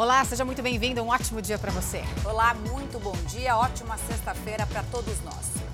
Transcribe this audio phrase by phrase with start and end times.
[0.00, 1.02] Olá, seja muito bem-vindo.
[1.02, 2.02] Um ótimo dia para você.
[2.24, 3.54] Olá, muito bom dia.
[3.54, 5.69] Ótima sexta-feira para todos nós.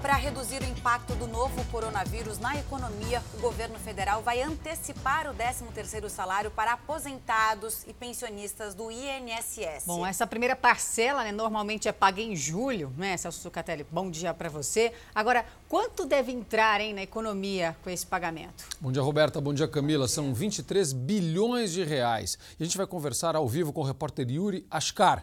[0.00, 5.34] Para reduzir o impacto do novo coronavírus na economia, o governo federal vai antecipar o
[5.34, 9.84] 13º salário para aposentados e pensionistas do INSS.
[9.86, 13.86] Bom, essa primeira parcela né, normalmente é paga em julho, né, Celso Sucatelli?
[13.92, 14.90] Bom dia para você.
[15.14, 18.64] Agora, quanto deve entrar hein, na economia com esse pagamento?
[18.80, 19.38] Bom dia, Roberta.
[19.38, 20.08] Bom dia, Camila.
[20.08, 22.38] São 23 bilhões de reais.
[22.58, 25.22] E a gente vai conversar ao vivo com o repórter Yuri Ascar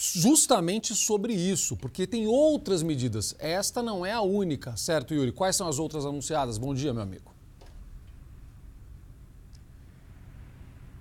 [0.00, 3.34] justamente sobre isso, porque tem outras medidas.
[3.38, 5.30] Esta não é a única, certo, Yuri?
[5.30, 6.56] Quais são as outras anunciadas?
[6.56, 7.30] Bom dia, meu amigo.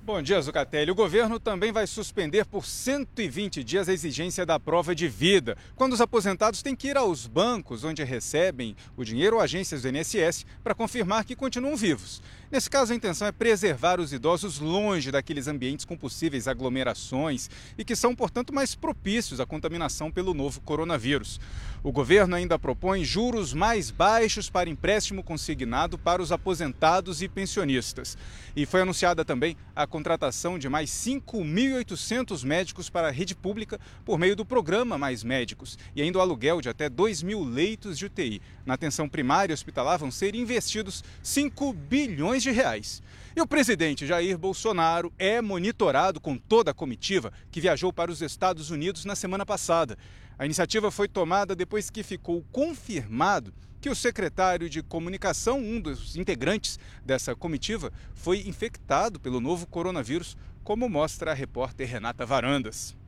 [0.09, 0.89] Bom dia, Zucatelli.
[0.89, 5.93] O governo também vai suspender por 120 dias a exigência da prova de vida, quando
[5.93, 10.47] os aposentados têm que ir aos bancos onde recebem o dinheiro ou agências do INSS
[10.63, 12.23] para confirmar que continuam vivos.
[12.51, 17.85] Nesse caso, a intenção é preservar os idosos longe daqueles ambientes com possíveis aglomerações e
[17.85, 21.39] que são, portanto, mais propícios à contaminação pelo novo coronavírus.
[21.83, 28.17] O governo ainda propõe juros mais baixos para empréstimo consignado para os aposentados e pensionistas.
[28.55, 34.17] E foi anunciada também a contratação de mais 5.800 médicos para a rede pública por
[34.17, 38.07] meio do programa Mais Médicos e ainda o aluguel de até 2 mil leitos de
[38.07, 38.41] UTI.
[38.69, 43.01] Na atenção primária hospitalar vão ser investidos 5 bilhões bilhões de reais.
[43.35, 48.21] E o presidente Jair Bolsonaro é monitorado com toda a comitiva que viajou para os
[48.21, 49.97] Estados Unidos na semana passada.
[50.37, 56.15] A iniciativa foi tomada depois que ficou confirmado que o secretário de comunicação, um dos
[56.15, 62.98] integrantes dessa comitiva, foi infectado pelo novo coronavírus, como mostra a repórter Renata Varandas.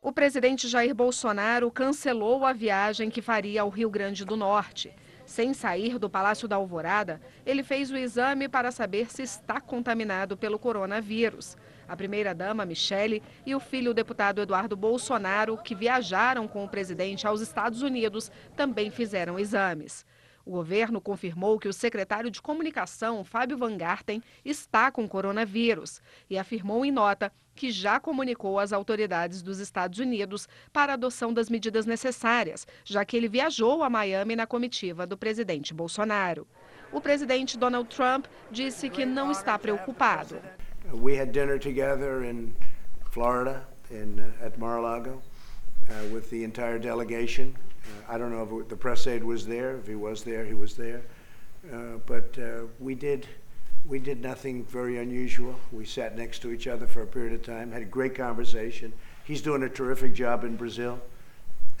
[0.00, 4.94] O presidente Jair Bolsonaro cancelou a viagem que faria ao Rio Grande do Norte.
[5.26, 10.36] Sem sair do Palácio da Alvorada, ele fez o exame para saber se está contaminado
[10.36, 11.56] pelo coronavírus.
[11.88, 17.26] A primeira-dama, Michele, e o filho, o deputado Eduardo Bolsonaro, que viajaram com o presidente
[17.26, 20.06] aos Estados Unidos, também fizeram exames.
[20.48, 26.00] O governo confirmou que o secretário de Comunicação, Fábio Van Garten, está com coronavírus
[26.30, 31.34] e afirmou em nota que já comunicou às autoridades dos Estados Unidos para a adoção
[31.34, 36.48] das medidas necessárias, já que ele viajou a Miami na comitiva do presidente Bolsonaro.
[36.90, 40.40] O presidente Donald Trump disse que não está preocupado.
[40.94, 42.54] We had dinner together in
[43.10, 45.20] Florida, in, at Mar-a-Lago,
[45.90, 47.56] uh, with the entire delegation.
[47.84, 49.76] Uh, I don't know if the press aide was there.
[49.78, 51.02] If he was there, he was there.
[51.72, 53.26] Uh, but uh, we did
[53.86, 55.54] we did nothing very unusual.
[55.72, 58.92] We sat next to each other for a period of time, had a great conversation.
[59.24, 61.00] He's doing a terrific job in Brazil.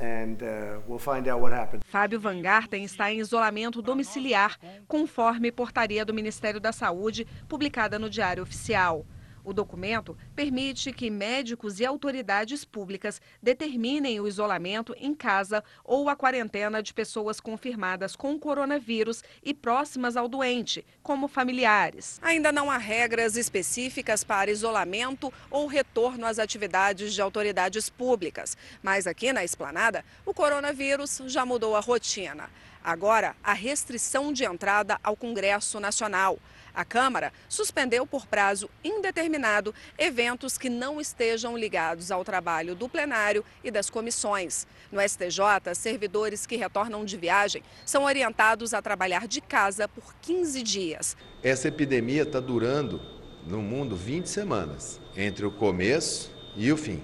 [0.00, 1.82] And, uh, we'll find out what happened.
[1.92, 8.08] Fábio Van Garten está em isolamento domiciliar, conforme portaria do Ministério da Saúde, publicada no
[8.08, 9.04] Diário Oficial.
[9.48, 16.14] O documento permite que médicos e autoridades públicas determinem o isolamento em casa ou a
[16.14, 22.20] quarentena de pessoas confirmadas com coronavírus e próximas ao doente, como familiares.
[22.20, 29.06] Ainda não há regras específicas para isolamento ou retorno às atividades de autoridades públicas, mas
[29.06, 32.50] aqui na esplanada, o coronavírus já mudou a rotina.
[32.84, 36.38] Agora, a restrição de entrada ao Congresso Nacional.
[36.78, 43.44] A Câmara suspendeu por prazo indeterminado eventos que não estejam ligados ao trabalho do plenário
[43.64, 44.64] e das comissões.
[44.92, 50.62] No STJ, servidores que retornam de viagem são orientados a trabalhar de casa por 15
[50.62, 51.16] dias.
[51.42, 53.00] Essa epidemia está durando
[53.44, 57.02] no mundo 20 semanas, entre o começo e o fim.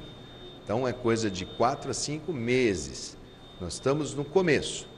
[0.63, 3.17] Então é coisa de 4 a 5 meses.
[3.61, 4.94] Nós estamos no começo.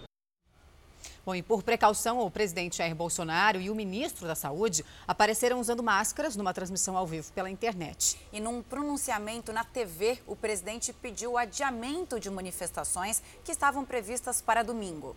[1.26, 5.82] Bom, e por precaução, o presidente Jair Bolsonaro e o ministro da Saúde apareceram usando
[5.82, 8.16] máscaras numa transmissão ao vivo pela internet.
[8.32, 14.40] E num pronunciamento na TV, o presidente pediu o adiamento de manifestações que estavam previstas
[14.40, 15.16] para domingo.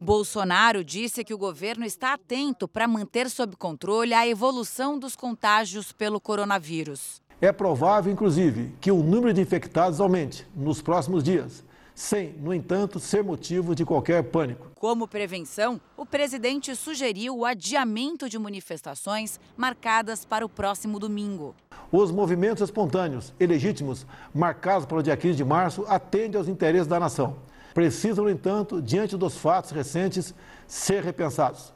[0.00, 5.92] Bolsonaro disse que o governo está atento para manter sob controle a evolução dos contágios
[5.92, 7.22] pelo coronavírus.
[7.40, 11.62] É provável, inclusive, que o número de infectados aumente nos próximos dias
[11.98, 14.68] sem, no entanto, ser motivo de qualquer pânico.
[14.76, 21.56] Como prevenção, o presidente sugeriu o adiamento de manifestações marcadas para o próximo domingo.
[21.90, 26.86] Os movimentos espontâneos e legítimos marcados para o dia 15 de março atendem aos interesses
[26.86, 27.34] da nação.
[27.74, 30.32] Precisam, no entanto, diante dos fatos recentes,
[30.68, 31.74] ser repensados.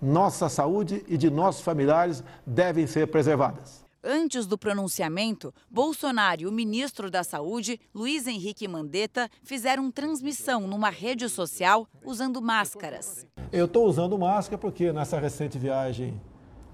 [0.00, 3.87] Nossa saúde e de nossos familiares devem ser preservadas.
[4.02, 10.88] Antes do pronunciamento, Bolsonaro e o ministro da Saúde, Luiz Henrique Mandetta, fizeram transmissão numa
[10.88, 13.26] rede social usando máscaras.
[13.50, 16.20] Eu estou usando máscara porque nessa recente viagem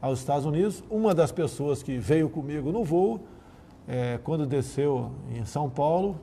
[0.03, 0.85] aos Estados Unidos.
[0.91, 3.21] Uma das pessoas que veio comigo no voo,
[3.88, 6.20] é, quando desceu em São Paulo,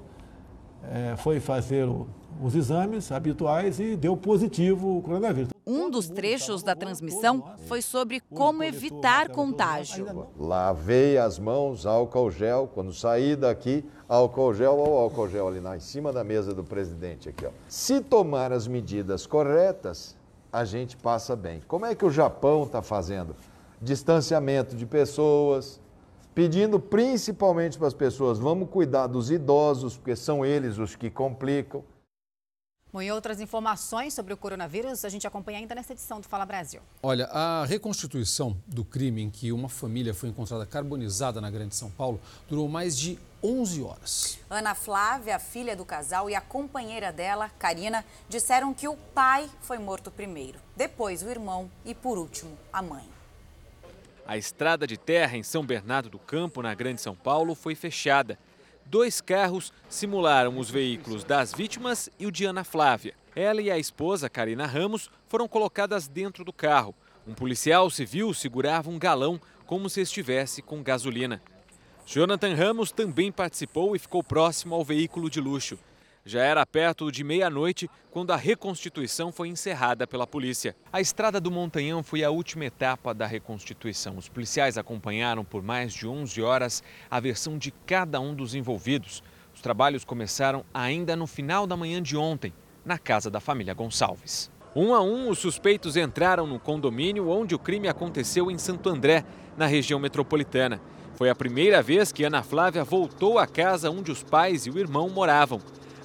[0.83, 2.07] é, foi fazer o,
[2.39, 5.49] os exames habituais e deu positivo o coronavírus.
[5.65, 10.27] Um dos trechos da transmissão foi sobre como evitar contágio.
[10.37, 15.77] Lavei as mãos, álcool gel, quando saí daqui, álcool gel, ou álcool gel ali na,
[15.77, 17.51] em cima da mesa do presidente aqui, ó.
[17.67, 20.15] Se tomar as medidas corretas,
[20.51, 21.61] a gente passa bem.
[21.67, 23.35] Como é que o Japão está fazendo?
[23.79, 25.79] Distanciamento de pessoas,
[26.33, 31.83] pedindo principalmente para as pessoas, vamos cuidar dos idosos, porque são eles os que complicam.
[32.93, 36.45] Bom, e outras informações sobre o coronavírus a gente acompanha ainda nessa edição do Fala
[36.45, 36.81] Brasil.
[37.01, 41.89] Olha, a reconstituição do crime em que uma família foi encontrada carbonizada na Grande São
[41.89, 44.39] Paulo durou mais de 11 horas.
[44.49, 49.49] Ana Flávia, a filha do casal, e a companheira dela, Karina, disseram que o pai
[49.61, 53.07] foi morto primeiro, depois o irmão e, por último, a mãe.
[54.27, 58.37] A estrada de terra em São Bernardo do Campo, na Grande São Paulo, foi fechada
[58.91, 63.15] dois carros simularam os veículos das vítimas e o de Ana Flávia.
[63.33, 66.93] Ela e a esposa, Karina Ramos, foram colocadas dentro do carro.
[67.25, 71.41] Um policial civil segurava um galão como se estivesse com gasolina.
[72.05, 75.79] Jonathan Ramos também participou e ficou próximo ao veículo de luxo.
[76.23, 80.75] Já era perto de meia-noite quando a reconstituição foi encerrada pela polícia.
[80.93, 84.17] A estrada do Montanhão foi a última etapa da reconstituição.
[84.17, 89.23] Os policiais acompanharam por mais de 11 horas a versão de cada um dos envolvidos.
[89.51, 92.53] Os trabalhos começaram ainda no final da manhã de ontem,
[92.85, 94.51] na casa da família Gonçalves.
[94.75, 99.25] Um a um, os suspeitos entraram no condomínio onde o crime aconteceu em Santo André,
[99.57, 100.79] na região metropolitana.
[101.15, 104.79] Foi a primeira vez que Ana Flávia voltou à casa onde os pais e o
[104.79, 105.59] irmão moravam.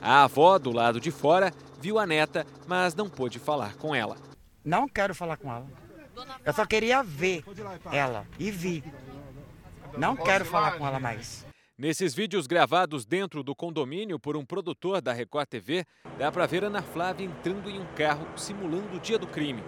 [0.08, 4.16] A avó, do lado de fora, viu a neta, mas não pôde falar com ela.
[4.64, 5.66] Não quero falar com ela.
[6.44, 7.42] Eu só queria ver
[7.90, 8.84] ela e vi.
[9.98, 11.44] Não quero falar com ela mais.
[11.76, 15.84] Nesses vídeos gravados dentro do condomínio por um produtor da Record TV,
[16.16, 19.64] dá para ver Ana Flávia entrando em um carro simulando o dia do crime.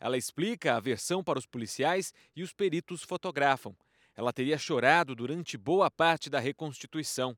[0.00, 3.76] Ela explica a versão para os policiais e os peritos fotografam.
[4.16, 7.36] Ela teria chorado durante boa parte da reconstituição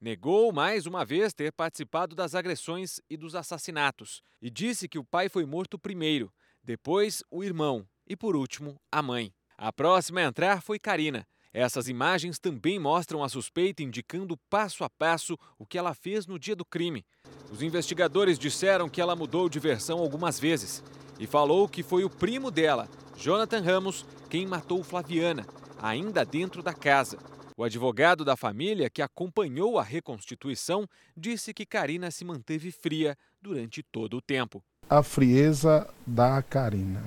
[0.00, 5.04] negou mais uma vez ter participado das agressões e dos assassinatos e disse que o
[5.04, 6.32] pai foi morto primeiro,
[6.62, 9.32] depois o irmão e por último a mãe.
[9.56, 11.26] A próxima a entrar foi Karina.
[11.52, 16.38] Essas imagens também mostram a suspeita indicando passo a passo o que ela fez no
[16.38, 17.06] dia do crime.
[17.50, 20.82] Os investigadores disseram que ela mudou de versão algumas vezes
[21.18, 25.46] e falou que foi o primo dela, Jonathan Ramos, quem matou Flaviana,
[25.80, 27.16] ainda dentro da casa.
[27.58, 30.86] O advogado da família, que acompanhou a reconstituição,
[31.16, 34.62] disse que Karina se manteve fria durante todo o tempo.
[34.90, 37.02] A frieza da Karina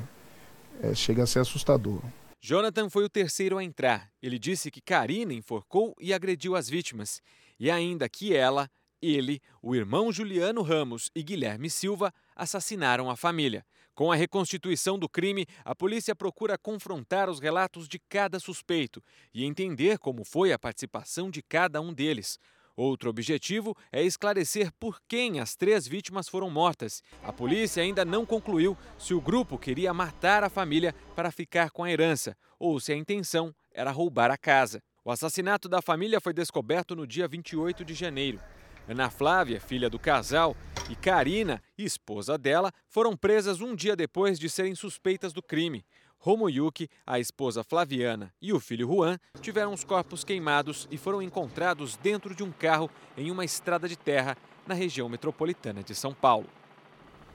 [0.81, 2.01] é, chega a ser assustador.
[2.41, 4.09] Jonathan foi o terceiro a entrar.
[4.23, 7.21] Ele disse que Karina enforcou e agrediu as vítimas.
[7.59, 8.67] E ainda que ela,
[8.99, 13.63] ele, o irmão Juliano Ramos e Guilherme Silva assassinaram a família.
[13.99, 19.03] Com a reconstituição do crime, a polícia procura confrontar os relatos de cada suspeito
[19.33, 22.39] e entender como foi a participação de cada um deles.
[22.77, 27.03] Outro objetivo é esclarecer por quem as três vítimas foram mortas.
[27.21, 31.83] A polícia ainda não concluiu se o grupo queria matar a família para ficar com
[31.83, 34.81] a herança ou se a intenção era roubar a casa.
[35.03, 38.39] O assassinato da família foi descoberto no dia 28 de janeiro.
[38.87, 40.55] Ana Flávia, filha do casal,
[40.89, 45.85] e Karina, esposa dela, foram presas um dia depois de serem suspeitas do crime.
[46.17, 51.95] Romoyuki, a esposa Flaviana e o filho Juan tiveram os corpos queimados e foram encontrados
[51.95, 56.49] dentro de um carro em uma estrada de terra na região metropolitana de São Paulo.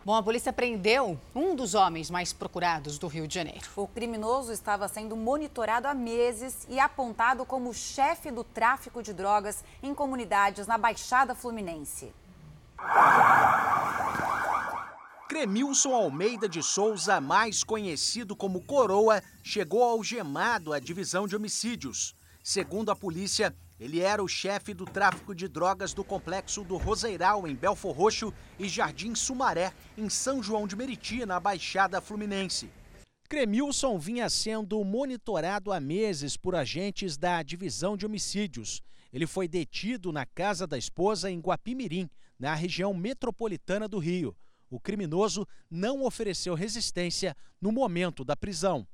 [0.04, 3.66] Bom, a polícia prendeu um dos homens mais procurados do Rio de Janeiro.
[3.74, 9.64] O criminoso estava sendo monitorado há meses e apontado como chefe do tráfico de drogas
[9.82, 12.12] em comunidades na Baixada Fluminense.
[15.28, 22.14] Cremilson Almeida de Souza, mais conhecido como Coroa, chegou algemado à divisão de homicídios.
[22.42, 27.48] Segundo a polícia, ele era o chefe do tráfico de drogas do complexo do Roseiral,
[27.48, 32.70] em Belfor Roxo, e Jardim Sumaré, em São João de Meriti, na Baixada Fluminense.
[33.28, 38.80] Cremilson vinha sendo monitorado há meses por agentes da Divisão de Homicídios.
[39.12, 44.36] Ele foi detido na casa da esposa em Guapimirim, na região metropolitana do Rio.
[44.70, 48.86] O criminoso não ofereceu resistência no momento da prisão.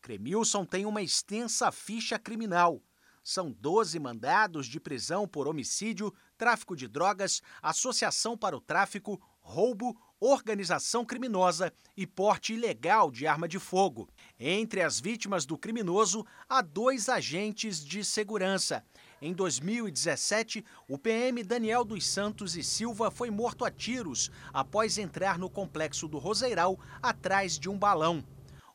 [0.00, 2.82] Cremilson tem uma extensa ficha criminal
[3.22, 9.96] são 12 mandados de prisão por homicídio, tráfico de drogas, associação para o tráfico, roubo,
[10.18, 14.08] organização criminosa e porte ilegal de arma de fogo.
[14.38, 18.84] Entre as vítimas do criminoso, há dois agentes de segurança.
[19.24, 25.38] Em 2017, o PM Daniel dos Santos e Silva foi morto a tiros após entrar
[25.38, 28.24] no complexo do Roseiral atrás de um balão.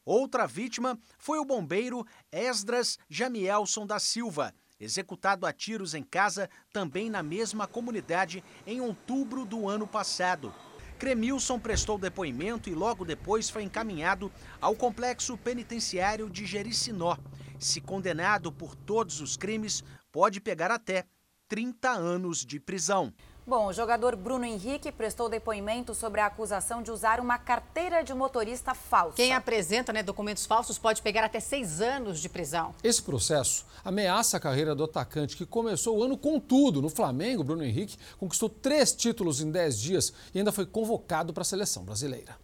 [0.06, 7.10] Outra vítima foi o bombeiro Esdras Jamielson da Silva, executado a tiros em casa, também
[7.10, 10.54] na mesma comunidade, em outubro do ano passado.
[10.98, 17.18] Cremilson prestou depoimento e logo depois foi encaminhado ao complexo penitenciário de Jericinó.
[17.60, 19.84] Se condenado por todos os crimes,
[20.18, 21.06] pode pegar até
[21.48, 23.14] 30 anos de prisão.
[23.46, 28.16] Bom, o jogador Bruno Henrique prestou depoimento sobre a acusação de usar uma carteira de
[28.16, 29.16] motorista falsa.
[29.16, 32.74] Quem apresenta né, documentos falsos pode pegar até seis anos de prisão.
[32.84, 36.82] Esse processo ameaça a carreira do atacante, que começou o ano com tudo.
[36.82, 41.44] No Flamengo, Bruno Henrique conquistou três títulos em dez dias e ainda foi convocado para
[41.44, 42.36] a seleção brasileira.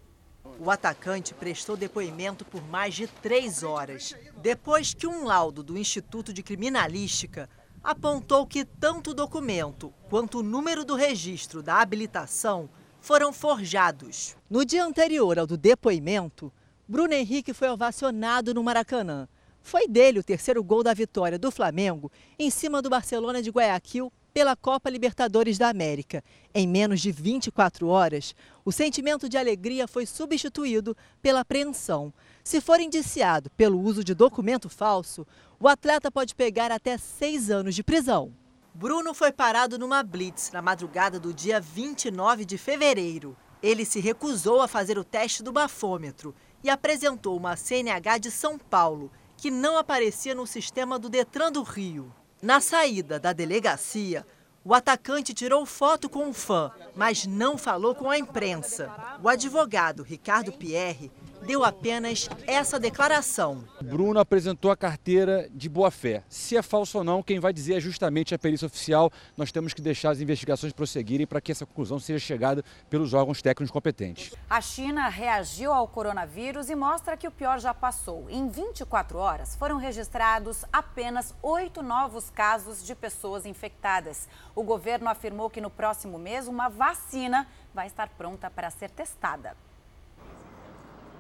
[0.60, 6.32] O atacante prestou depoimento por mais de três horas, depois que um laudo do Instituto
[6.32, 7.50] de Criminalística
[7.84, 12.70] apontou que tanto o documento quanto o número do registro da habilitação
[13.02, 14.38] foram forjados.
[14.50, 16.52] No dia anterior ao do depoimento,
[16.88, 19.28] Bruno Henrique foi ovacionado no Maracanã.
[19.62, 24.12] Foi dele o terceiro gol da vitória do Flamengo em cima do Barcelona de Guayaquil
[24.34, 26.24] pela Copa Libertadores da América.
[26.54, 28.34] Em menos de 24 horas,
[28.66, 32.14] o sentimento de alegria foi substituído pela apreensão.
[32.44, 35.26] Se for indiciado pelo uso de documento falso,
[35.58, 38.34] o atleta pode pegar até seis anos de prisão.
[38.74, 43.38] Bruno foi parado numa blitz na madrugada do dia 29 de fevereiro.
[43.62, 48.58] Ele se recusou a fazer o teste do bafômetro e apresentou uma CNH de São
[48.58, 52.14] Paulo, que não aparecia no sistema do Detran do Rio.
[52.42, 54.26] Na saída da delegacia,
[54.66, 58.92] o atacante tirou foto com um fã, mas não falou com a imprensa.
[59.22, 61.12] O advogado Ricardo Pierre
[61.44, 63.64] deu apenas essa declaração.
[63.84, 66.24] Bruno apresentou a carteira de boa-fé.
[66.30, 69.12] Se é falso ou não, quem vai dizer é justamente a perícia oficial.
[69.36, 73.42] Nós temos que deixar as investigações prosseguirem para que essa conclusão seja chegada pelos órgãos
[73.42, 74.34] técnicos competentes.
[74.50, 78.26] A China reagiu ao coronavírus e mostra que o pior já passou.
[78.30, 84.30] Em 24 horas, foram registrados apenas oito novos casos de pessoas infectadas.
[84.56, 89.58] O governo afirmou que no próximo mês uma vacina vai estar pronta para ser testada.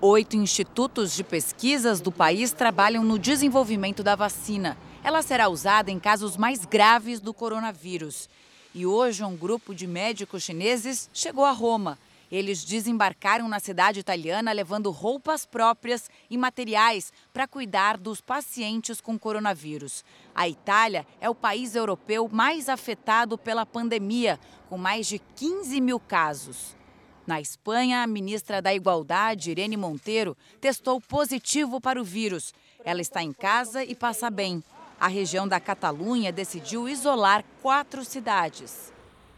[0.05, 4.77] Oito institutos de pesquisas do país trabalham no desenvolvimento da vacina.
[5.01, 8.29] Ela será usada em casos mais graves do coronavírus.
[8.75, 11.97] E hoje, um grupo de médicos chineses chegou a Roma.
[12.29, 19.17] Eles desembarcaram na cidade italiana levando roupas próprias e materiais para cuidar dos pacientes com
[19.17, 20.03] coronavírus.
[20.35, 25.97] A Itália é o país europeu mais afetado pela pandemia, com mais de 15 mil
[25.97, 26.75] casos.
[27.25, 32.53] Na Espanha, a ministra da Igualdade, Irene Monteiro, testou positivo para o vírus.
[32.83, 34.61] Ela está em casa e passa bem.
[34.99, 38.91] A região da Catalunha decidiu isolar quatro cidades.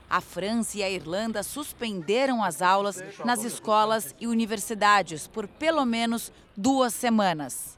[0.09, 6.31] A França e a Irlanda suspenderam as aulas nas escolas e universidades por pelo menos
[6.57, 7.77] duas semanas.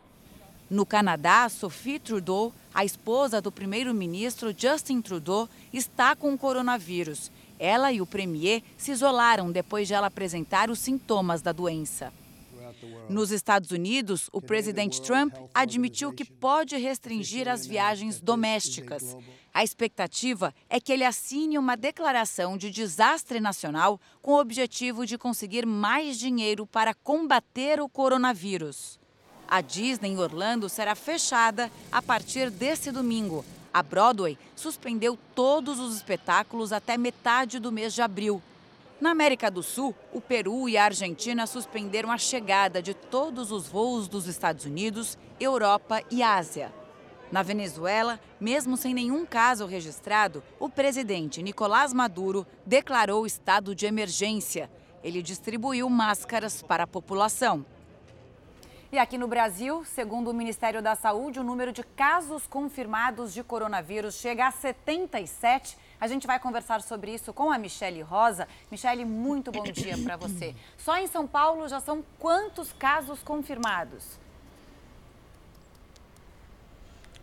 [0.70, 7.92] No Canadá, Sophie Trudeau, a esposa do primeiro-ministro Justin Trudeau, está com o coronavírus ela
[7.92, 12.12] e o premier se isolaram depois de ela apresentar os sintomas da doença.
[13.10, 19.16] Nos Estados Unidos, o presidente Trump admitiu que pode restringir as viagens domésticas.
[19.54, 25.18] A expectativa é que ele assine uma declaração de desastre nacional com o objetivo de
[25.18, 29.00] conseguir mais dinheiro para combater o coronavírus.
[29.48, 33.46] A Disney em Orlando será fechada a partir desse domingo
[33.78, 38.42] a Broadway suspendeu todos os espetáculos até metade do mês de abril.
[39.00, 43.68] Na América do Sul, o Peru e a Argentina suspenderam a chegada de todos os
[43.68, 46.74] voos dos Estados Unidos, Europa e Ásia.
[47.32, 54.72] Na Venezuela, mesmo sem nenhum caso registrado, o presidente Nicolás Maduro declarou estado de emergência.
[55.04, 57.64] Ele distribuiu máscaras para a população.
[58.90, 63.44] E aqui no Brasil, segundo o Ministério da Saúde, o número de casos confirmados de
[63.44, 65.78] coronavírus chega a 77.
[66.00, 68.48] A gente vai conversar sobre isso com a Michele Rosa.
[68.72, 70.56] Michele, muito bom dia para você.
[70.78, 74.18] Só em São Paulo já são quantos casos confirmados?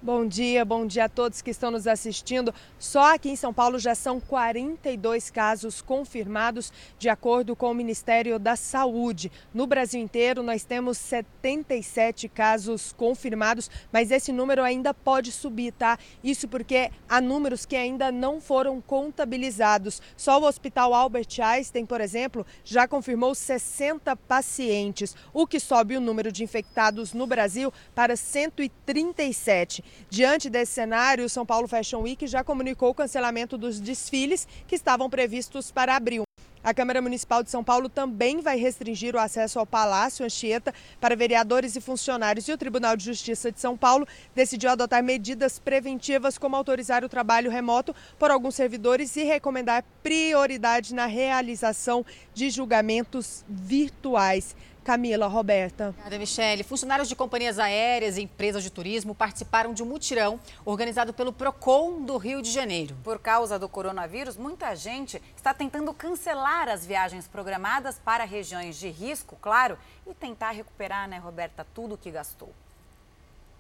[0.05, 2.53] Bom dia, bom dia a todos que estão nos assistindo.
[2.79, 8.39] Só aqui em São Paulo já são 42 casos confirmados, de acordo com o Ministério
[8.39, 9.33] da Saúde.
[9.55, 15.99] No Brasil inteiro, nós temos 77 casos confirmados, mas esse número ainda pode subir, tá?
[16.23, 20.03] Isso porque há números que ainda não foram contabilizados.
[20.19, 26.01] Só o Hospital Albert Einstein, por exemplo, já confirmou 60 pacientes, o que sobe o
[26.03, 29.94] número de infectados no Brasil para 137.
[30.11, 34.75] Diante desse cenário, o São Paulo Fashion Week já comunicou o cancelamento dos desfiles que
[34.75, 36.25] estavam previstos para abril.
[36.65, 41.15] A Câmara Municipal de São Paulo também vai restringir o acesso ao Palácio Anchieta para
[41.15, 42.49] vereadores e funcionários.
[42.49, 47.09] E o Tribunal de Justiça de São Paulo decidiu adotar medidas preventivas, como autorizar o
[47.09, 54.57] trabalho remoto por alguns servidores e recomendar prioridade na realização de julgamentos virtuais.
[54.85, 55.89] Camila, Roberta.
[55.89, 56.63] Obrigada, Michele.
[56.63, 62.03] Funcionários de companhias aéreas e empresas de turismo participaram de um mutirão organizado pelo PROCON
[62.03, 62.95] do Rio de Janeiro.
[63.03, 68.91] Por causa do coronavírus, muita gente está tentando cancelar as viagens programadas para regiões de
[68.91, 72.53] risco, claro, e tentar recuperar, né, Roberta, tudo o que gastou.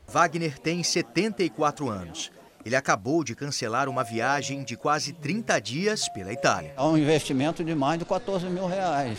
[0.07, 2.31] Wagner tem 74 anos.
[2.66, 6.75] Ele acabou de cancelar uma viagem de quase 30 dias pela Itália.
[6.76, 9.19] É um investimento de mais de 14 mil reais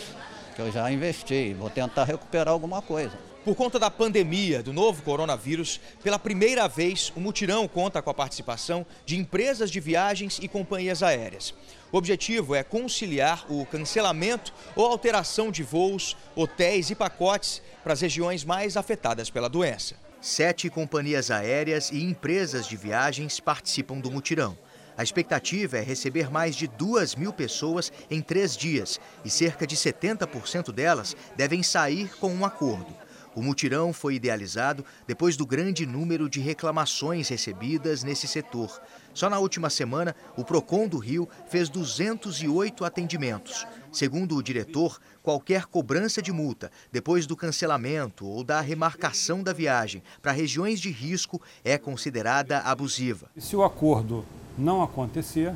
[0.55, 1.53] que eu já investi.
[1.53, 3.17] Vou tentar recuperar alguma coisa.
[3.43, 8.13] Por conta da pandemia do novo coronavírus, pela primeira vez, o mutirão conta com a
[8.13, 11.53] participação de empresas de viagens e companhias aéreas.
[11.91, 18.01] O objetivo é conciliar o cancelamento ou alteração de voos, hotéis e pacotes para as
[18.01, 19.95] regiões mais afetadas pela doença.
[20.19, 24.57] Sete companhias aéreas e empresas de viagens participam do mutirão.
[24.97, 29.75] A expectativa é receber mais de 2 mil pessoas em três dias e cerca de
[29.75, 32.95] 70% delas devem sair com um acordo.
[33.35, 38.81] O mutirão foi idealizado depois do grande número de reclamações recebidas nesse setor.
[39.13, 43.67] Só na última semana, o PROCON do Rio fez 208 atendimentos.
[43.91, 50.01] Segundo o diretor, qualquer cobrança de multa depois do cancelamento ou da remarcação da viagem
[50.21, 53.29] para regiões de risco é considerada abusiva.
[53.37, 54.25] Se o acordo
[54.57, 55.53] não acontecer,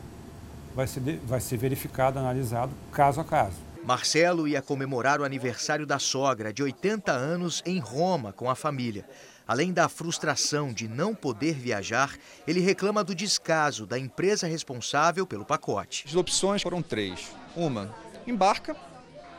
[0.76, 3.56] vai ser, vai ser verificado, analisado caso a caso.
[3.84, 9.06] Marcelo ia comemorar o aniversário da sogra, de 80 anos, em Roma, com a família.
[9.48, 15.44] Além da frustração de não poder viajar, ele reclama do descaso da empresa responsável pelo
[15.44, 16.06] pacote.
[16.08, 17.32] As opções foram três.
[17.56, 17.92] Uma,
[18.28, 18.76] embarca,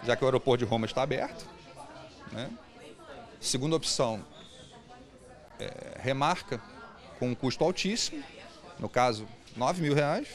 [0.02, 1.46] já que o aeroporto de Roma está aberto.
[2.32, 2.50] Né?
[3.40, 4.24] Segunda opção,
[5.60, 6.60] é, remarca
[7.20, 8.20] com um custo altíssimo,
[8.80, 10.28] no caso, 9 mil reais.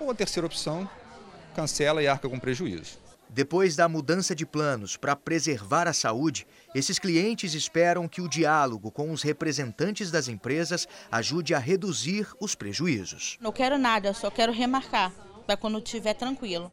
[0.00, 0.88] Ou a terceira opção,
[1.54, 2.98] cancela e arca com prejuízo.
[3.34, 8.92] Depois da mudança de planos para preservar a saúde, esses clientes esperam que o diálogo
[8.92, 13.36] com os representantes das empresas ajude a reduzir os prejuízos.
[13.40, 15.12] Não quero nada, só quero remarcar,
[15.46, 16.72] para quando estiver tranquilo.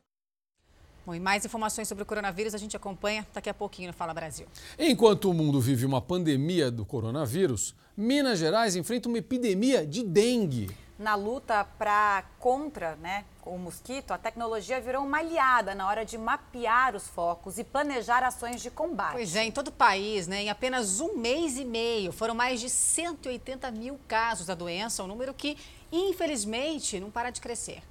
[1.03, 4.13] Bom, e mais informações sobre o coronavírus a gente acompanha daqui a pouquinho no Fala
[4.13, 4.45] Brasil.
[4.77, 10.69] Enquanto o mundo vive uma pandemia do coronavírus, Minas Gerais enfrenta uma epidemia de dengue.
[11.01, 16.15] Na luta para contra né, o mosquito, a tecnologia virou uma aliada na hora de
[16.15, 19.13] mapear os focos e planejar ações de combate.
[19.13, 22.61] Pois é, em todo o país, né, em apenas um mês e meio, foram mais
[22.61, 25.57] de 180 mil casos da doença, um número que,
[25.91, 27.81] infelizmente, não para de crescer.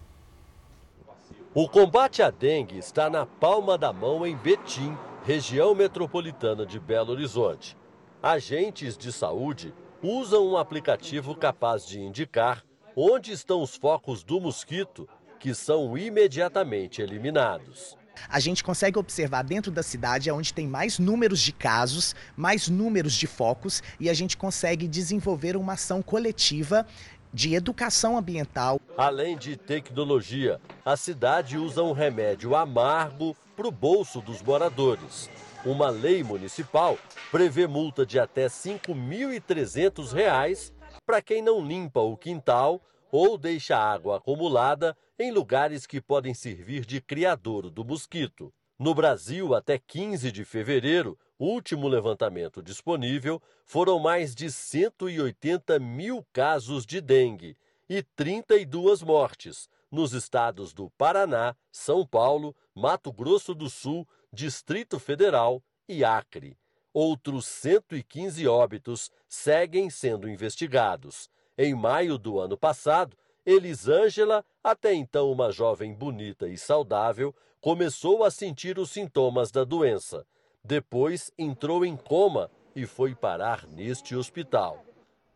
[1.53, 7.11] O combate à dengue está na palma da mão em Betim, região metropolitana de Belo
[7.11, 7.77] Horizonte.
[8.23, 12.63] Agentes de saúde usam um aplicativo capaz de indicar
[12.97, 17.97] onde estão os focos do mosquito, que são imediatamente eliminados.
[18.29, 23.15] A gente consegue observar dentro da cidade onde tem mais números de casos, mais números
[23.15, 26.87] de focos e a gente consegue desenvolver uma ação coletiva
[27.33, 28.81] de educação ambiental.
[28.97, 35.31] Além de tecnologia, a cidade usa um remédio amargo para o bolso dos moradores.
[35.65, 36.99] Uma lei municipal
[37.31, 40.73] prevê multa de até R$ 5.300
[41.07, 46.85] para quem não limpa o quintal ou deixa água acumulada em lugares que podem servir
[46.85, 48.53] de criadouro do mosquito.
[48.79, 56.87] No Brasil, até 15 de fevereiro, último levantamento disponível, foram mais de 180 mil casos
[56.87, 57.57] de dengue
[57.89, 65.63] e 32 mortes nos estados do Paraná, São Paulo, Mato Grosso do Sul, Distrito Federal
[65.89, 66.57] e Acre.
[66.93, 71.31] Outros 115 óbitos seguem sendo investigados.
[71.57, 78.31] Em maio do ano passado, Elisângela, até então uma jovem bonita e saudável, começou a
[78.31, 80.27] sentir os sintomas da doença.
[80.65, 84.85] Depois entrou em coma e foi parar neste hospital.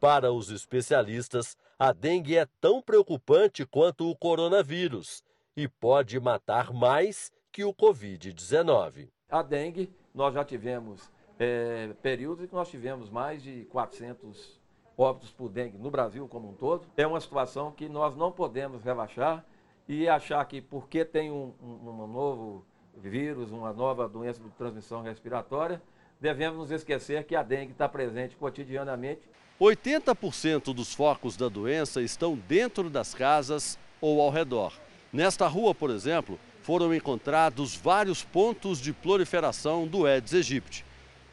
[0.01, 5.23] Para os especialistas, a dengue é tão preocupante quanto o coronavírus
[5.57, 9.09] e pode matar mais que o Covid-19.
[9.31, 14.61] A dengue, nós já tivemos é, períodos em que nós tivemos mais de 400
[14.97, 16.87] óbitos por dengue no Brasil como um todo.
[16.97, 19.45] É uma situação que nós não podemos relaxar
[19.89, 22.65] e achar que porque tem um, um, um novo
[22.97, 25.83] vírus, uma nova doença de transmissão respiratória,
[26.21, 29.29] devemos nos esquecer que a dengue está presente cotidianamente.
[29.61, 34.73] 80% dos focos da doença estão dentro das casas ou ao redor.
[35.13, 40.85] Nesta rua, por exemplo, foram encontrados vários pontos de proliferação do Aedes aegypti.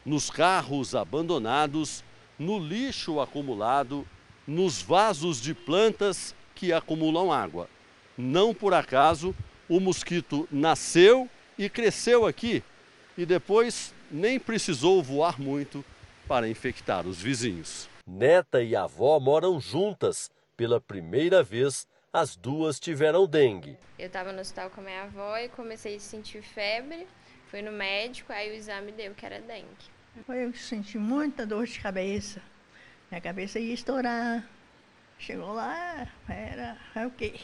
[0.04, 2.02] Nos carros abandonados,
[2.38, 4.06] no lixo acumulado,
[4.46, 7.68] nos vasos de plantas que acumulam água.
[8.18, 9.34] Não por acaso,
[9.68, 12.62] o mosquito nasceu e cresceu aqui
[13.16, 15.84] e depois nem precisou voar muito
[16.26, 17.88] para infectar os vizinhos.
[18.06, 20.30] Neta e avó moram juntas.
[20.56, 23.76] Pela primeira vez, as duas tiveram dengue.
[23.98, 27.06] Eu estava no hospital com a minha avó e comecei a sentir febre.
[27.52, 29.66] Fui no médico, aí o exame deu que era dengue.
[30.26, 32.40] Eu senti muita dor de cabeça.
[33.10, 34.48] Minha cabeça ia estourar.
[35.18, 37.34] Chegou lá, era, é o quê?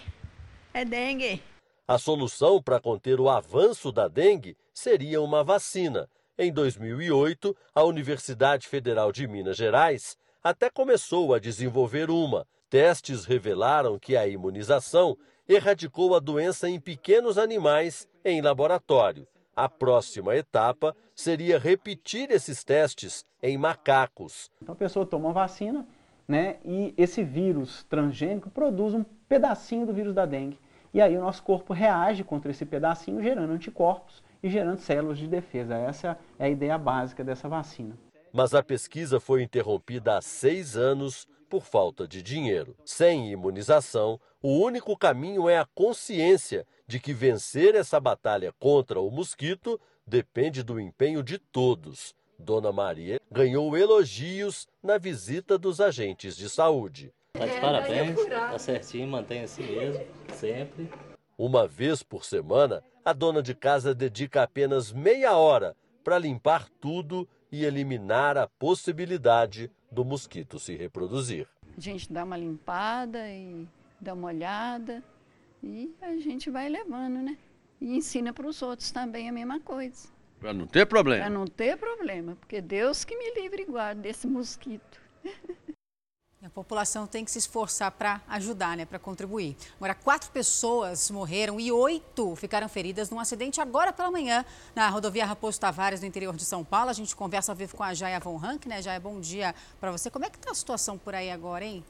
[0.72, 1.42] É dengue.
[1.86, 6.08] A solução para conter o avanço da dengue seria uma vacina.
[6.38, 12.46] Em 2008, a Universidade Federal de Minas Gerais até começou a desenvolver uma.
[12.70, 19.28] Testes revelaram que a imunização erradicou a doença em pequenos animais em laboratório.
[19.58, 24.52] A próxima etapa seria repetir esses testes em macacos.
[24.62, 25.84] Então a pessoa toma uma vacina,
[26.28, 30.60] né, e esse vírus transgênico produz um pedacinho do vírus da dengue.
[30.94, 35.26] E aí o nosso corpo reage contra esse pedacinho, gerando anticorpos e gerando células de
[35.26, 35.74] defesa.
[35.74, 37.98] Essa é a ideia básica dessa vacina.
[38.32, 42.76] Mas a pesquisa foi interrompida há seis anos por falta de dinheiro.
[42.84, 49.10] Sem imunização, o único caminho é a consciência de que vencer essa batalha contra o
[49.10, 52.16] mosquito depende do empenho de todos.
[52.38, 57.12] Dona Maria ganhou elogios na visita dos agentes de saúde.
[57.34, 60.90] Tá de parabéns, tá certinho, mantém assim mesmo, sempre.
[61.36, 67.28] Uma vez por semana, a dona de casa dedica apenas meia hora para limpar tudo
[67.52, 71.46] e eliminar a possibilidade do mosquito se reproduzir.
[71.76, 73.68] A gente dá uma limpada e
[74.00, 75.02] dá uma olhada
[75.62, 77.36] e a gente vai levando, né?
[77.80, 80.08] E ensina para os outros também a mesma coisa.
[80.40, 81.22] Para não ter problema.
[81.22, 85.00] Para não ter problema, porque Deus que me livre e guarde desse mosquito.
[86.40, 89.56] A população tem que se esforçar para ajudar, né, para contribuir.
[89.74, 95.26] Agora, quatro pessoas morreram e oito ficaram feridas num acidente agora pela manhã na rodovia
[95.26, 96.90] Raposo Tavares, no interior de São Paulo.
[96.90, 98.80] A gente conversa ao vivo com a Jaya Von Rank, né?
[98.80, 100.12] Jaya, bom dia para você.
[100.12, 101.84] Como é que está a situação por aí agora, hein?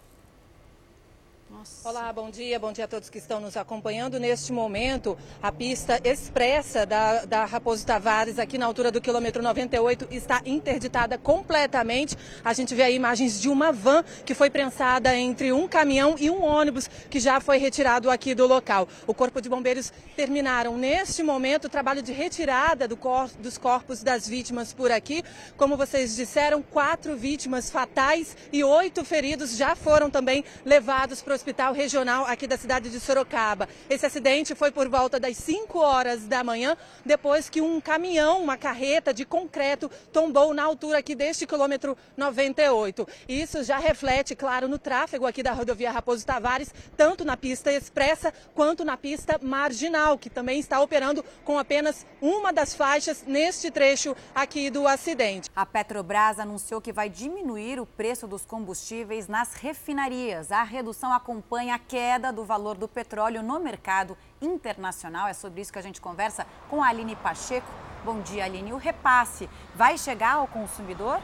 [1.50, 1.88] Nossa.
[1.88, 4.20] Olá, bom dia, bom dia a todos que estão nos acompanhando.
[4.20, 10.08] Neste momento, a pista expressa da, da Raposo Tavares, aqui na altura do quilômetro 98,
[10.10, 12.14] está interditada completamente.
[12.44, 16.28] A gente vê aí imagens de uma van que foi prensada entre um caminhão e
[16.28, 18.86] um ônibus que já foi retirado aqui do local.
[19.06, 24.02] O Corpo de Bombeiros terminaram neste momento o trabalho de retirada do cor, dos corpos
[24.02, 25.22] das vítimas por aqui.
[25.56, 31.72] Como vocês disseram, quatro vítimas fatais e oito feridos já foram também levados para hospital
[31.72, 33.68] regional aqui da cidade de Sorocaba.
[33.88, 38.56] Esse acidente foi por volta das 5 horas da manhã, depois que um caminhão, uma
[38.56, 43.06] carreta de concreto, tombou na altura aqui deste quilômetro 98.
[43.28, 48.34] Isso já reflete, claro, no tráfego aqui da rodovia Raposo Tavares, tanto na pista expressa
[48.52, 54.16] quanto na pista marginal, que também está operando com apenas uma das faixas neste trecho
[54.34, 55.48] aqui do acidente.
[55.54, 60.50] A Petrobras anunciou que vai diminuir o preço dos combustíveis nas refinarias.
[60.50, 65.28] A redução acompanha a queda do valor do petróleo no mercado internacional.
[65.28, 67.68] É sobre isso que a gente conversa com a Aline Pacheco.
[68.02, 68.72] Bom dia, Aline.
[68.72, 71.20] O repasse vai chegar ao consumidor?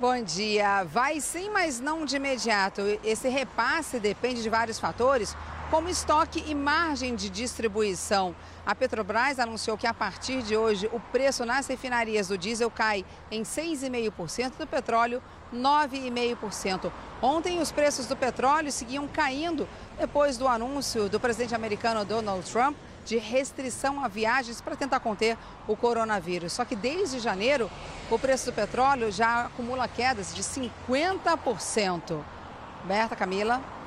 [0.00, 0.84] Bom dia.
[0.84, 2.80] Vai sim, mas não de imediato.
[3.04, 5.36] Esse repasse depende de vários fatores,
[5.70, 8.34] como estoque e margem de distribuição.
[8.66, 13.04] A Petrobras anunciou que a partir de hoje o preço nas refinarias do diesel cai
[13.30, 15.22] em 6,5%, do petróleo
[15.54, 16.90] 9,5%.
[17.22, 22.76] Ontem os preços do petróleo seguiam caindo depois do anúncio do presidente americano Donald Trump
[23.06, 26.52] de restrição a viagens para tentar conter o coronavírus.
[26.52, 27.70] Só que desde janeiro,
[28.10, 32.20] o preço do petróleo já acumula quedas de 50%.
[32.84, 33.79] Berta, Camila.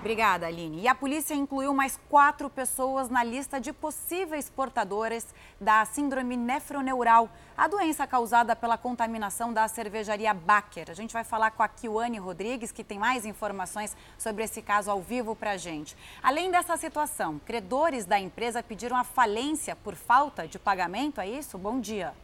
[0.00, 0.80] Obrigada, Aline.
[0.80, 5.26] E a polícia incluiu mais quatro pessoas na lista de possíveis portadoras
[5.60, 10.86] da síndrome nefroneural, a doença causada pela contaminação da cervejaria Baker.
[10.88, 14.90] A gente vai falar com a Kiwane Rodrigues, que tem mais informações sobre esse caso
[14.90, 15.94] ao vivo para a gente.
[16.22, 21.58] Além dessa situação, credores da empresa pediram a falência por falta de pagamento, é isso?
[21.58, 22.14] Bom dia.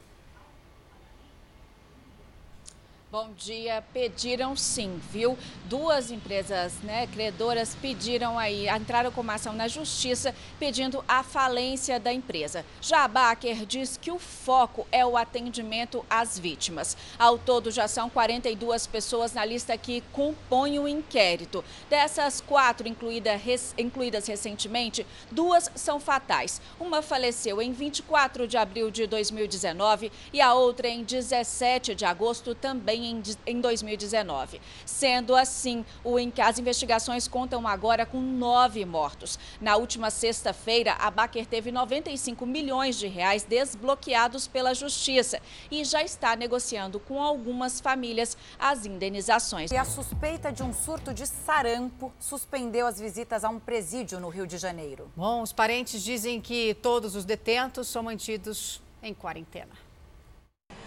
[3.08, 3.84] Bom dia.
[3.92, 5.38] Pediram sim, viu?
[5.66, 12.00] Duas empresas né, credoras pediram aí, entraram com uma ação na justiça pedindo a falência
[12.00, 12.66] da empresa.
[12.80, 16.96] Já a Baker diz que o foco é o atendimento às vítimas.
[17.16, 21.64] Ao todo, já são 42 pessoas na lista que compõem o inquérito.
[21.88, 26.60] Dessas quatro incluída, res, incluídas recentemente, duas são fatais.
[26.80, 32.52] Uma faleceu em 24 de abril de 2019 e a outra em 17 de agosto
[32.52, 32.95] também
[33.46, 34.60] em 2019.
[34.84, 35.84] Sendo assim,
[36.42, 39.38] as investigações contam agora com nove mortos.
[39.60, 46.02] Na última sexta-feira, a Baker teve 95 milhões de reais desbloqueados pela Justiça e já
[46.02, 49.70] está negociando com algumas famílias as indenizações.
[49.70, 54.28] E a suspeita de um surto de sarampo suspendeu as visitas a um presídio no
[54.28, 55.10] Rio de Janeiro.
[55.16, 59.85] Bom, os parentes dizem que todos os detentos são mantidos em quarentena.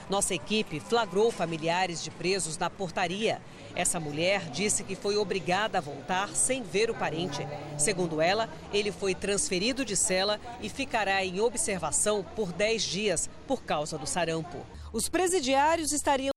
[0.09, 3.39] Nossa equipe flagrou familiares de presos na portaria.
[3.75, 7.47] Essa mulher disse que foi obrigada a voltar sem ver o parente.
[7.77, 13.61] Segundo ela, ele foi transferido de cela e ficará em observação por 10 dias por
[13.61, 14.65] causa do sarampo.
[14.91, 16.31] Os presidiários estariam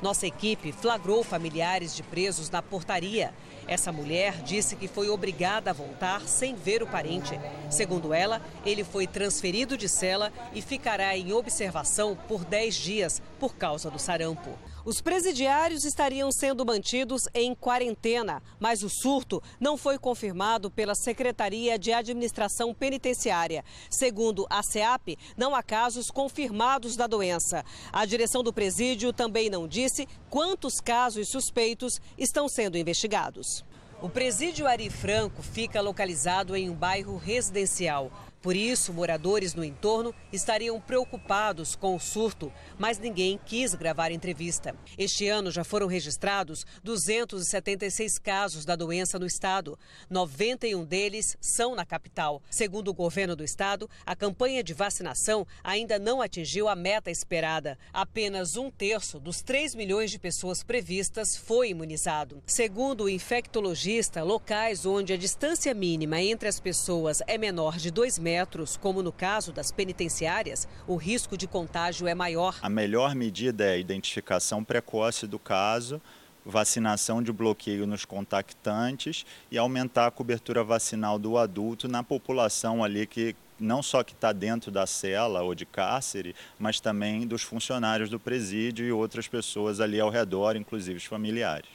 [0.00, 3.34] Nossa equipe flagrou familiares de presos na portaria.
[3.68, 7.38] Essa mulher disse que foi obrigada a voltar sem ver o parente.
[7.68, 13.56] Segundo ela, ele foi transferido de cela e ficará em observação por 10 dias por
[13.56, 14.50] causa do sarampo.
[14.86, 21.76] Os presidiários estariam sendo mantidos em quarentena, mas o surto não foi confirmado pela Secretaria
[21.76, 23.64] de Administração Penitenciária.
[23.90, 27.64] Segundo a SEAP, não há casos confirmados da doença.
[27.92, 33.64] A direção do presídio também não disse quantos casos suspeitos estão sendo investigados.
[34.00, 38.12] O presídio Ari Franco fica localizado em um bairro residencial.
[38.46, 44.72] Por isso, moradores no entorno estariam preocupados com o surto, mas ninguém quis gravar entrevista.
[44.96, 49.76] Este ano já foram registrados 276 casos da doença no estado.
[50.08, 52.40] 91 deles são na capital.
[52.48, 57.76] Segundo o governo do estado, a campanha de vacinação ainda não atingiu a meta esperada.
[57.92, 62.40] Apenas um terço dos 3 milhões de pessoas previstas foi imunizado.
[62.46, 68.20] Segundo o infectologista, locais onde a distância mínima entre as pessoas é menor de 2
[68.20, 72.58] metros, metros, como no caso das penitenciárias, o risco de contágio é maior.
[72.60, 76.02] A melhor medida é a identificação precoce do caso,
[76.44, 83.06] vacinação de bloqueio nos contactantes e aumentar a cobertura vacinal do adulto na população ali
[83.06, 88.10] que não só que está dentro da cela ou de cárcere, mas também dos funcionários
[88.10, 91.70] do presídio e outras pessoas ali ao redor, inclusive os familiares.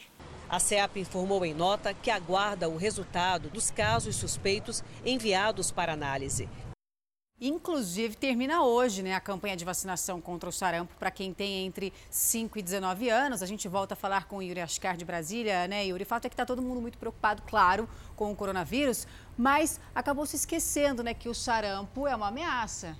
[0.51, 6.49] A CEAP informou em nota que aguarda o resultado dos casos suspeitos enviados para análise.
[7.39, 11.93] Inclusive, termina hoje né, a campanha de vacinação contra o sarampo para quem tem entre
[12.09, 13.41] 5 e 19 anos.
[13.41, 16.03] A gente volta a falar com o Yuri Ascar de Brasília, né, Yuri?
[16.03, 17.87] O fato é que está todo mundo muito preocupado, claro,
[18.17, 22.97] com o coronavírus, mas acabou se esquecendo né, que o sarampo é uma ameaça.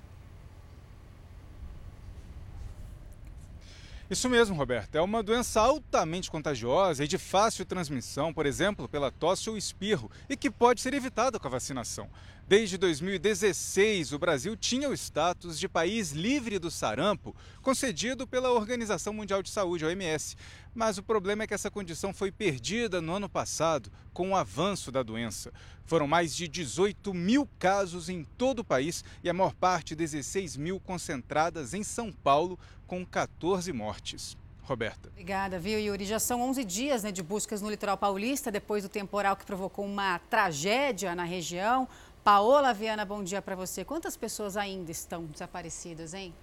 [4.11, 4.93] Isso mesmo, Roberto.
[4.95, 10.11] É uma doença altamente contagiosa e de fácil transmissão, por exemplo, pela tosse ou espirro,
[10.27, 12.09] e que pode ser evitada com a vacinação.
[12.45, 19.13] Desde 2016, o Brasil tinha o status de país livre do sarampo, concedido pela Organização
[19.13, 20.35] Mundial de Saúde, OMS.
[20.75, 24.91] Mas o problema é que essa condição foi perdida no ano passado com o avanço
[24.91, 25.53] da doença.
[25.85, 30.57] Foram mais de 18 mil casos em todo o país e a maior parte, 16
[30.57, 32.59] mil, concentradas em São Paulo,
[32.91, 34.37] com 14 mortes.
[34.63, 35.07] Roberta.
[35.07, 36.03] Obrigada, viu, Yuri?
[36.03, 39.85] Já são 11 dias né, de buscas no litoral paulista, depois do temporal que provocou
[39.85, 41.87] uma tragédia na região.
[42.21, 43.85] Paola Viana, bom dia para você.
[43.85, 46.33] Quantas pessoas ainda estão desaparecidas, hein?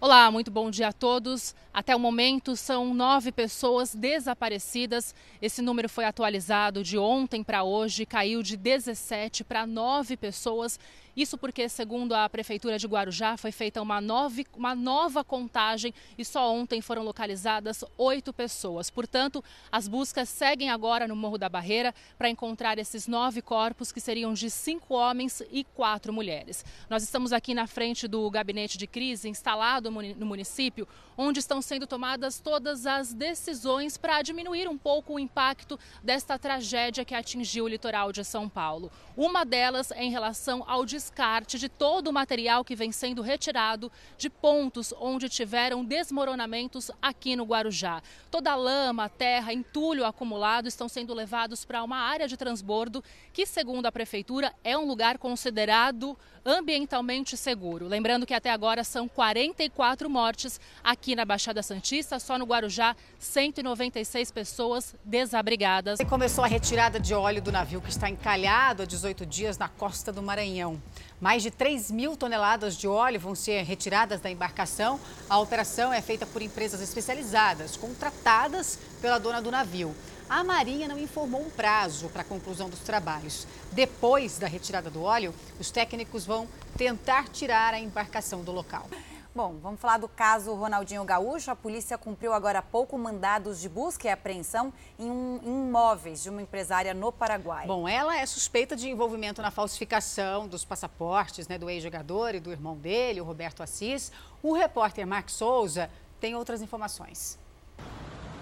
[0.00, 1.54] Olá, muito bom dia a todos.
[1.72, 5.14] Até o momento, são nove pessoas desaparecidas.
[5.40, 10.78] Esse número foi atualizado de ontem para hoje, caiu de 17 para nove pessoas
[11.16, 16.24] isso porque, segundo a Prefeitura de Guarujá, foi feita uma nova, uma nova contagem e
[16.24, 18.88] só ontem foram localizadas oito pessoas.
[18.90, 24.00] Portanto, as buscas seguem agora no Morro da Barreira para encontrar esses nove corpos, que
[24.00, 26.64] seriam de cinco homens e quatro mulheres.
[26.88, 31.86] Nós estamos aqui na frente do gabinete de crise, instalado no município, onde estão sendo
[31.86, 37.68] tomadas todas as decisões para diminuir um pouco o impacto desta tragédia que atingiu o
[37.68, 38.90] litoral de São Paulo.
[39.16, 43.90] Uma delas é em relação ao descarte de todo o material que vem sendo retirado
[44.16, 48.00] de pontos onde tiveram desmoronamentos aqui no Guarujá.
[48.30, 53.44] Toda a lama, terra, entulho acumulado estão sendo levados para uma área de transbordo que,
[53.44, 57.86] segundo a prefeitura, é um lugar considerado ambientalmente seguro.
[57.86, 64.30] Lembrando que até agora são 44 mortes aqui na Baixada Santista, só no Guarujá, 196
[64.30, 66.00] pessoas desabrigadas.
[66.00, 69.68] E começou a retirada de óleo do navio que está encalhado há 18 dias na
[69.68, 70.80] costa do Maranhão.
[71.20, 74.98] Mais de 3 mil toneladas de óleo vão ser retiradas da embarcação.
[75.30, 79.94] A operação é feita por empresas especializadas, contratadas pela dona do navio
[80.32, 83.46] a Marinha não informou um prazo para a conclusão dos trabalhos.
[83.70, 88.88] Depois da retirada do óleo, os técnicos vão tentar tirar a embarcação do local.
[89.34, 91.50] Bom, vamos falar do caso Ronaldinho Gaúcho.
[91.50, 96.22] A polícia cumpriu agora há pouco mandados de busca e apreensão em, um, em imóveis
[96.22, 97.66] de uma empresária no Paraguai.
[97.66, 102.50] Bom, ela é suspeita de envolvimento na falsificação dos passaportes né, do ex-jogador e do
[102.50, 104.10] irmão dele, o Roberto Assis.
[104.42, 107.38] O repórter Mark Souza tem outras informações.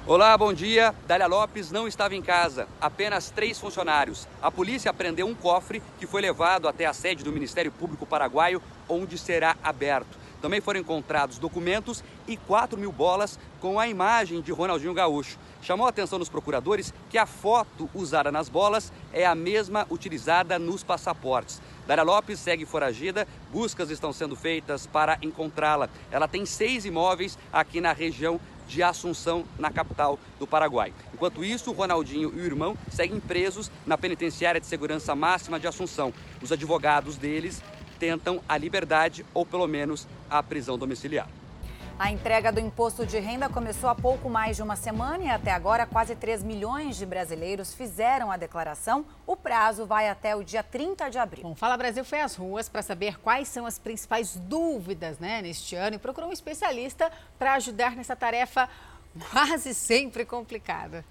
[0.06, 0.94] Olá, bom dia.
[1.06, 4.26] Dália Lopes não estava em casa, apenas três funcionários.
[4.40, 8.62] A polícia apreendeu um cofre que foi levado até a sede do Ministério Público Paraguaio,
[8.88, 10.18] onde será aberto.
[10.40, 15.38] Também foram encontrados documentos e 4 mil bolas com a imagem de Ronaldinho Gaúcho.
[15.60, 20.58] Chamou a atenção dos procuradores que a foto usada nas bolas é a mesma utilizada
[20.58, 21.60] nos passaportes.
[21.86, 25.90] Dália Lopes segue foragida, buscas estão sendo feitas para encontrá-la.
[26.10, 30.94] Ela tem seis imóveis aqui na região de Assunção, na capital do Paraguai.
[31.12, 36.14] Enquanto isso, Ronaldinho e o irmão seguem presos na penitenciária de segurança máxima de Assunção.
[36.40, 37.60] Os advogados deles
[37.98, 41.28] tentam a liberdade ou pelo menos a prisão domiciliar.
[42.00, 45.50] A entrega do imposto de renda começou há pouco mais de uma semana e até
[45.50, 49.04] agora quase 3 milhões de brasileiros fizeram a declaração.
[49.26, 51.42] O prazo vai até o dia 30 de abril.
[51.42, 55.76] Bom, Fala Brasil foi às ruas para saber quais são as principais dúvidas né, neste
[55.76, 58.66] ano e procurou um especialista para ajudar nessa tarefa
[59.30, 61.04] quase sempre complicada.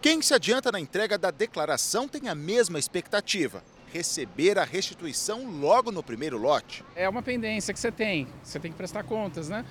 [0.00, 5.90] Quem se adianta na entrega da declaração tem a mesma expectativa receber a restituição logo
[5.90, 6.84] no primeiro lote.
[6.94, 9.64] É uma pendência que você tem, você tem que prestar contas, né?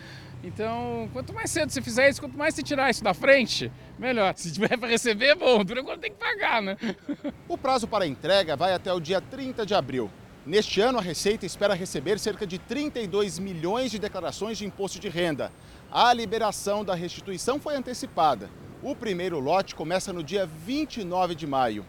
[0.43, 4.33] Então, quanto mais cedo você fizer isso, quanto mais você tirar isso da frente, melhor.
[4.37, 6.77] Se tiver para receber, é bom, dura quando tem que pagar, né?
[7.47, 10.09] O prazo para a entrega vai até o dia 30 de abril.
[10.45, 15.09] Neste ano, a Receita espera receber cerca de 32 milhões de declarações de imposto de
[15.09, 15.51] renda.
[15.91, 18.49] A liberação da restituição foi antecipada.
[18.81, 21.85] O primeiro lote começa no dia 29 de maio.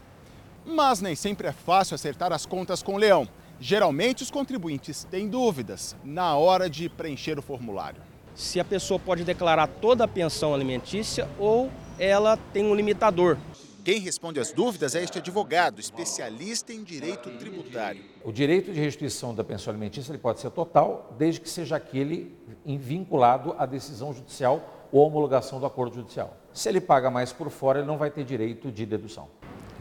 [0.64, 3.29] Mas nem sempre é fácil acertar as contas com o leão.
[3.59, 8.01] Geralmente os contribuintes têm dúvidas na hora de preencher o formulário.
[8.35, 13.37] Se a pessoa pode declarar toda a pensão alimentícia ou ela tem um limitador.
[13.85, 18.03] Quem responde às dúvidas é este advogado, especialista em direito tributário.
[18.23, 22.37] O direito de restituição da pensão alimentícia ele pode ser total, desde que seja aquele
[22.64, 26.37] vinculado à decisão judicial ou homologação do acordo judicial.
[26.53, 29.29] Se ele paga mais por fora, ele não vai ter direito de dedução.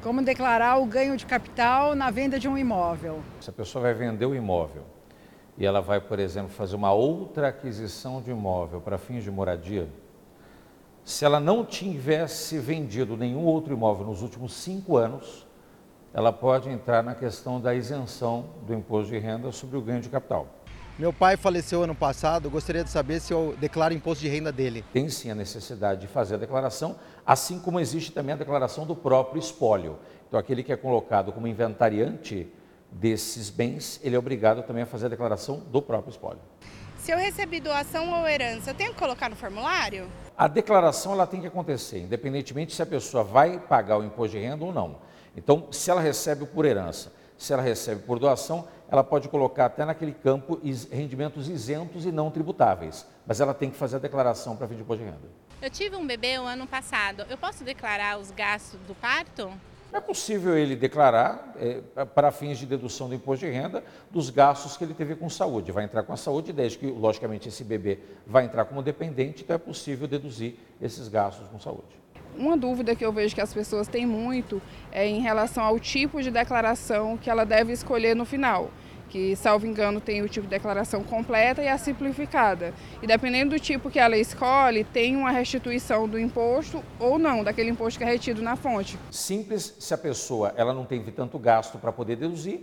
[0.02, 3.20] Como declarar o ganho de capital na venda de um imóvel?
[3.42, 4.84] Se a pessoa vai vender o imóvel
[5.58, 9.90] e ela vai, por exemplo, fazer uma outra aquisição de imóvel para fins de moradia,
[11.04, 15.46] se ela não tivesse vendido nenhum outro imóvel nos últimos cinco anos,
[16.14, 20.08] ela pode entrar na questão da isenção do imposto de renda sobre o ganho de
[20.08, 20.48] capital.
[21.00, 24.84] Meu pai faleceu ano passado, gostaria de saber se eu declaro imposto de renda dele.
[24.92, 28.94] Tem sim a necessidade de fazer a declaração, assim como existe também a declaração do
[28.94, 29.98] próprio espólio.
[30.28, 32.52] Então, aquele que é colocado como inventariante
[32.92, 36.42] desses bens, ele é obrigado também a fazer a declaração do próprio espólio.
[36.98, 40.06] Se eu recebi doação ou herança, eu tenho que colocar no formulário?
[40.38, 44.44] A declaração ela tem que acontecer, independentemente se a pessoa vai pagar o imposto de
[44.44, 44.98] renda ou não.
[45.34, 49.86] Então, se ela recebe por herança, se ela recebe por doação, ela pode colocar até
[49.86, 50.60] naquele campo
[50.92, 54.82] rendimentos isentos e não tributáveis, mas ela tem que fazer a declaração para fim de
[54.82, 55.30] imposto de renda.
[55.62, 59.52] Eu tive um bebê o ano passado, eu posso declarar os gastos do parto?
[59.92, 64.78] É possível ele declarar, é, para fins de dedução do imposto de renda, dos gastos
[64.78, 65.72] que ele teve com saúde.
[65.72, 69.56] Vai entrar com a saúde, desde que, logicamente, esse bebê vai entrar como dependente, então
[69.56, 71.99] é possível deduzir esses gastos com saúde.
[72.38, 74.62] Uma dúvida que eu vejo que as pessoas têm muito
[74.92, 78.72] é em relação ao tipo de declaração que ela deve escolher no final
[79.10, 82.74] que, salvo engano, tem o tipo de declaração completa e a simplificada.
[83.02, 87.72] E dependendo do tipo que ela escolhe, tem uma restituição do imposto ou não, daquele
[87.72, 88.98] imposto que é retido na fonte.
[89.12, 92.62] Simples se a pessoa ela não teve tanto gasto para poder deduzir,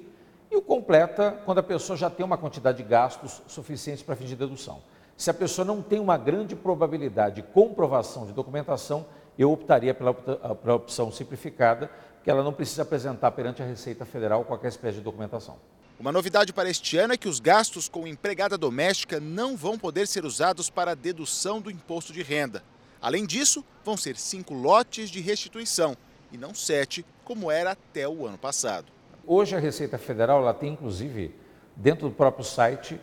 [0.50, 4.36] e o completa quando a pessoa já tem uma quantidade de gastos suficientes para de
[4.36, 4.80] dedução.
[5.16, 9.06] Se a pessoa não tem uma grande probabilidade de comprovação de documentação,
[9.38, 11.90] eu optaria pela, pela opção simplificada,
[12.24, 15.56] que ela não precisa apresentar perante a Receita Federal qualquer espécie de documentação.
[15.98, 20.06] Uma novidade para este ano é que os gastos com empregada doméstica não vão poder
[20.06, 22.62] ser usados para a dedução do imposto de renda.
[23.00, 25.96] Além disso, vão ser cinco lotes de restituição
[26.32, 28.92] e não sete, como era até o ano passado.
[29.26, 31.34] Hoje a Receita Federal ela tem inclusive
[31.74, 33.00] dentro do próprio site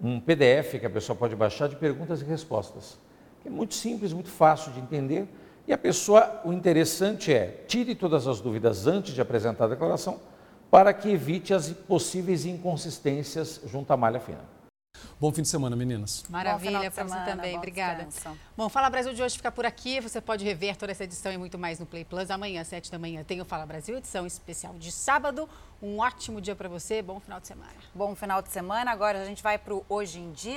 [0.00, 2.98] um PDF que a pessoa pode baixar de perguntas e respostas.
[3.42, 5.26] Que é muito simples, muito fácil de entender.
[5.68, 10.20] E a pessoa, o interessante é, tire todas as dúvidas antes de apresentar a declaração
[10.70, 14.56] para que evite as possíveis inconsistências junto à malha fina.
[15.18, 16.24] Bom fim de semana, meninas.
[16.28, 18.04] Maravilha para você também, obrigada.
[18.04, 18.38] Descanso.
[18.56, 19.98] Bom, Fala Brasil de hoje fica por aqui.
[20.00, 22.30] Você pode rever toda essa edição e muito mais no Play Plus.
[22.30, 25.48] Amanhã, às 7 da manhã, tem o Fala Brasil, edição especial de sábado.
[25.82, 27.72] Um ótimo dia para você, bom final de semana.
[27.94, 28.90] Bom final de semana.
[28.90, 30.54] Agora a gente vai para o Hoje em Dia.